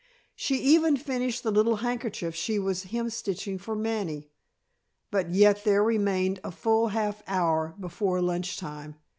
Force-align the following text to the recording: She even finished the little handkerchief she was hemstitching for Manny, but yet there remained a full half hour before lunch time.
She 0.35 0.55
even 0.55 0.97
finished 0.97 1.43
the 1.43 1.51
little 1.51 1.75
handkerchief 1.75 2.33
she 2.33 2.57
was 2.57 2.85
hemstitching 2.85 3.59
for 3.59 3.75
Manny, 3.75 4.31
but 5.11 5.29
yet 5.29 5.63
there 5.63 5.83
remained 5.83 6.39
a 6.43 6.49
full 6.51 6.87
half 6.87 7.21
hour 7.27 7.75
before 7.79 8.19
lunch 8.19 8.57
time. 8.57 8.95